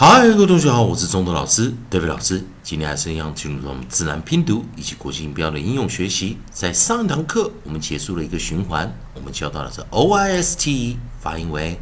[0.00, 2.44] 嗨，各位同学好，我是中德老师，David 老师。
[2.62, 6.38] 今天还是一样进入到我们自然拼读以及国际音标的应用学习。
[6.52, 11.80] 在上一堂课，我们结束了一个循环，我们教到的是 o i s t，发音为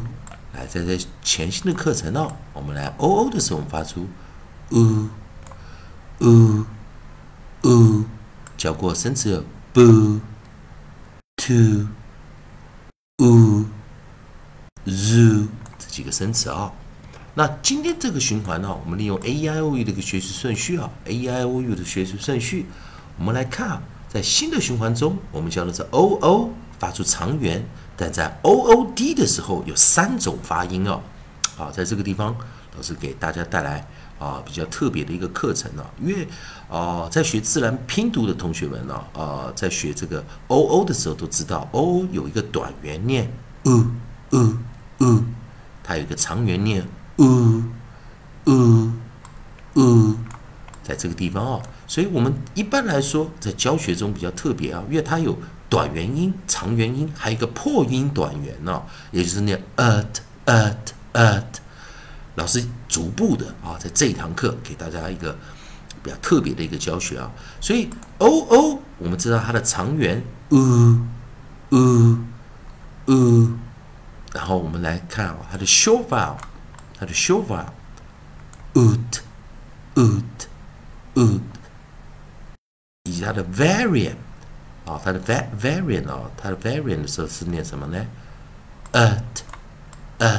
[0.53, 4.07] 来，在这全新的课程哦，我们来 o o 的时候，我们发出
[4.71, 5.07] 呜
[6.21, 6.65] 呜
[7.61, 8.03] 呜，
[8.57, 10.19] 教过生词 b
[11.35, 11.85] to
[13.17, 13.65] u
[14.85, 16.71] z 这几个生词啊。
[17.35, 22.65] 那今天这个循环呢，我们利用 a e i o u 的一个学习顺序啊，a e i o u 的学习顺序，
[23.19, 26.49] 我们来看啊，在新的循环中，我们教的是 o o
[26.79, 27.63] 发出长元。
[27.97, 31.01] 但在 o o d 的时候有三种发音哦，
[31.55, 32.35] 好，在这个地方
[32.75, 33.83] 老师给大家带来
[34.19, 36.27] 啊比较特别的一个课程呢，因为
[36.69, 43.31] 啊在学自然拼读的同学们呢，啊在学这个 o o 的时候都知道 o 有一个短元念
[43.63, 43.85] u
[44.29, 44.57] u
[44.99, 45.23] u，
[45.83, 47.63] 它有一个长元念 u
[48.45, 48.91] u
[49.73, 50.15] u，
[50.83, 55.37] 在这个地方哦，所以我们一般来说在教学中比较特别啊，因为它有。
[55.69, 60.05] 短元音、长元音，还有一个破音短元呢，也就是那 at
[60.45, 60.77] at
[61.11, 61.43] at。
[62.35, 65.37] 老师逐步的啊，在这一堂课给大家一个
[66.01, 67.29] 比较特别的一个教学啊。
[67.59, 71.01] 所以 o o 我们知道它的长元 u
[71.71, 72.17] u
[73.07, 73.57] u，
[74.31, 76.37] 然后我们来看啊，它的 short vowel，
[76.97, 77.65] 它的 short vowel
[78.73, 79.19] ut
[79.95, 80.23] ut
[81.15, 81.46] ut，
[83.27, 84.15] 它的 variant。
[84.85, 88.05] 啊，它的 variant 啊，它的 variant 的时候是念什么呢
[88.93, 90.37] ？at，at，at。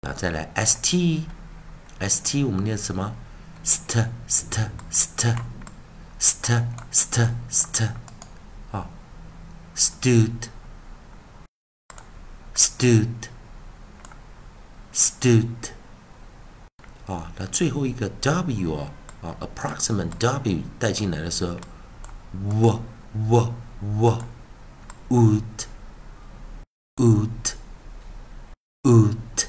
[0.00, 3.14] 那再来 st，st 我们念什么
[3.64, 5.36] ？st，st，st
[6.24, 7.90] ？st，st，st，st，st，st，
[8.72, 8.88] 啊
[9.76, 10.48] ，stood。
[12.54, 13.28] stood
[14.92, 15.70] stood
[17.06, 18.92] 啊，那最后一个 w 啊
[19.22, 21.56] 啊，approximate w 带进来的时候
[22.32, 22.80] ，w
[23.12, 24.22] w w
[25.08, 25.66] would
[26.96, 27.54] would
[28.84, 29.46] would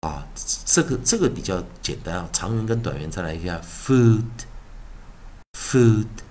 [0.00, 0.26] 啊，
[0.64, 4.24] 这个这个比较简单啊，长元跟短元再来一下，food
[5.72, 6.22] food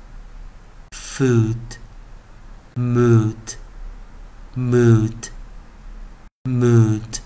[0.94, 1.78] food
[2.76, 3.56] mood
[4.56, 5.30] mood
[6.46, 7.20] mood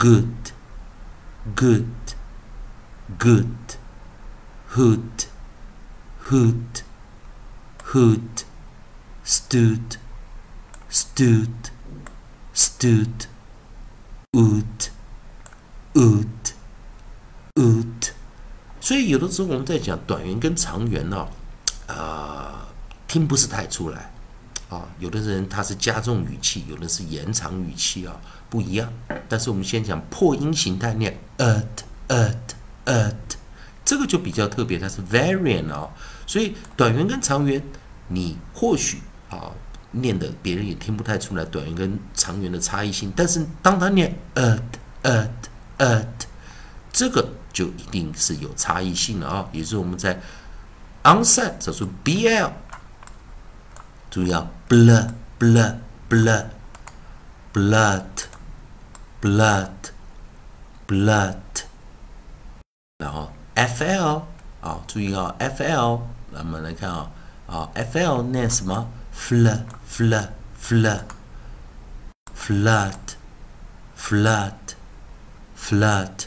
[0.00, 0.50] good
[1.54, 2.14] good
[3.18, 3.76] good
[4.74, 5.24] hood
[6.28, 6.82] hood
[7.90, 8.42] hood
[9.22, 9.96] stood
[10.88, 11.70] stood
[12.52, 13.26] stood
[14.34, 14.88] would
[15.94, 16.46] would
[17.56, 17.95] would
[18.86, 21.26] 所以有的时候我们在讲短元跟长元呢，
[21.88, 22.68] 啊，
[23.08, 24.12] 听不是太出来。
[24.68, 28.14] 啊，有的人他是加重语气，有的是延长语气啊，
[28.48, 28.88] 不一样。
[29.28, 31.64] 但是我们先讲破音形态，念 at
[32.06, 32.36] at
[32.84, 33.14] at，
[33.84, 35.90] 这个就比较特别，它是 variant 啊。
[36.24, 37.60] 所以短元跟长元，
[38.06, 38.98] 你或许
[39.30, 39.50] 啊
[39.90, 44.60] 念的别人也听不太出来短元跟长元的差异性，但是当他念 at
[45.02, 45.28] at
[45.78, 46.06] at，
[46.96, 49.46] 这个就一定是有差异性的啊。
[49.52, 50.18] 也就是我们在
[51.04, 52.50] onset 找出 bl，
[54.10, 55.06] 注意啊，bl
[55.38, 55.74] bl
[56.08, 56.46] bl
[57.52, 58.06] blood
[59.20, 59.68] blood
[60.88, 61.36] blood，
[62.96, 64.22] 然后 fl
[64.62, 66.00] 啊，注意啊，fl。
[66.32, 67.10] 我们来看啊，
[67.46, 71.04] 啊，fl 念什么？flood flood flood
[72.34, 72.94] flood
[73.98, 74.54] flood
[75.58, 76.26] flood。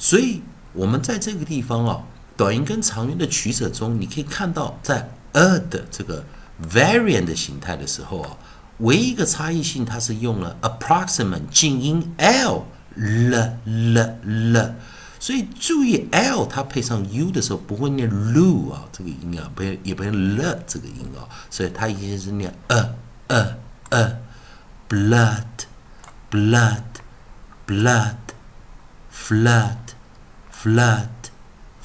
[0.00, 0.40] 所以，
[0.72, 2.02] 我们在这个地方啊，
[2.34, 6.24] 短音跟长音的取舍中，你可以看到，在 a 的这个
[6.72, 8.34] variant 的形态的时候啊，
[8.78, 12.64] 唯一一个差异性，它是用了 approximate 静音 l
[12.94, 14.74] l l l。
[15.18, 22.94] 所以注意，l 它配上 u 的时候不会念 lu 啊，这个音啊，不要也不用 l 这个音啊，所以它一定是念 a
[23.26, 23.56] a
[23.90, 24.16] a
[24.88, 25.44] blood
[26.30, 26.82] blood
[27.66, 28.14] blood
[29.14, 29.76] flood
[30.54, 31.08] flood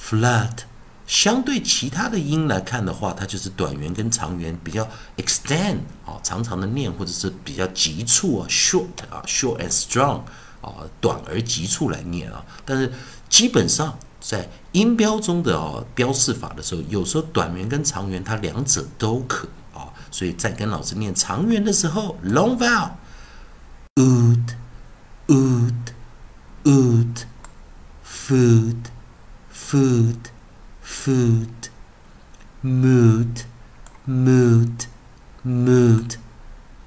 [0.00, 0.58] flood。
[1.06, 10.22] 相对其他的音来看的话，它就是短元跟长元比较 extend 啊，长长的念，或者是比较急促啊，short 啊，short and strong
[10.60, 12.92] 啊，短而急促来念啊，但是。
[13.28, 22.56] 基本上在音标中的哦标示法的时候，有时候短元跟长元它两者都可啊，所以在跟老师念长元的时候，long
[23.96, 24.46] vowel，wood
[26.65, 27.25] wood
[28.03, 28.89] wood food
[29.49, 30.29] food
[30.81, 31.69] food
[32.61, 33.45] mood
[34.05, 34.85] mood
[35.43, 36.17] mood，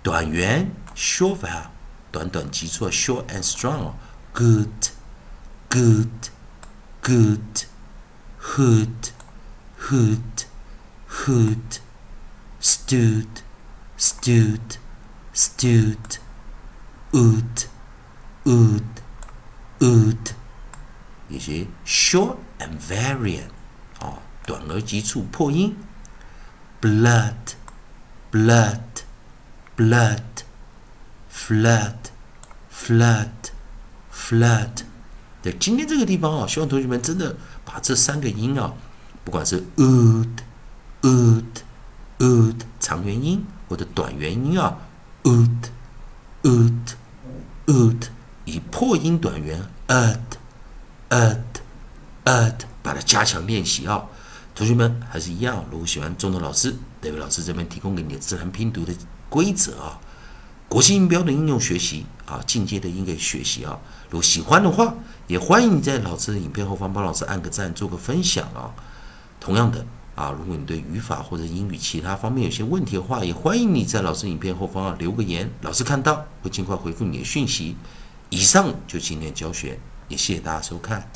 [0.03, 1.71] 短元 short vowel，
[2.13, 6.31] 短短急促 short and strong，good。good,
[7.03, 7.67] good,
[8.39, 9.11] hood,
[9.77, 10.45] hood,
[11.09, 11.81] hood,
[12.61, 13.43] stood,
[13.97, 14.79] stood,
[15.33, 16.19] stood,
[17.13, 17.67] would,
[18.45, 18.98] would,
[19.80, 20.32] would，
[21.30, 23.50] 以及 short and variant
[24.00, 25.76] 啊，短而急促破音
[26.82, 27.34] ，blood,
[28.32, 28.80] blood,
[29.78, 30.22] blood,
[31.32, 31.96] flood,
[32.72, 33.30] flood,
[34.14, 34.84] flood。
[35.42, 38.74] 在今天这个地方啊，希望同学们真的把这三个音啊，
[39.24, 40.28] 不管是 ud
[41.02, 41.44] ud
[42.20, 44.78] ud 长元音或者短元音啊
[45.24, 45.70] ，would
[46.44, 46.94] would
[47.68, 48.08] would
[48.50, 50.20] 以破音短元 ad
[51.10, 51.40] ad
[52.26, 54.04] ad 把它加强练习啊。
[54.56, 58.94] 同学们还是一样，如果喜欢中德老师，代表老师这边提供给你的自然拼读的
[59.30, 60.00] 规则啊，
[60.68, 63.80] 国际音标的应用学习啊，进阶的音乐学习啊，
[64.10, 64.94] 如果喜欢的话。
[65.30, 68.74] 也欢迎你在老师的影片后方帮老师按个赞，做个分享啊。
[69.40, 69.86] 同样的
[70.16, 77.76] 啊，如果你对语法或者英语其他方面有些问题的话，也欢迎你在老师影片后方啊留个言，老师看到会尽快回复你的讯息。
[78.30, 81.10] 以上就今天教学，也谢谢大家收看。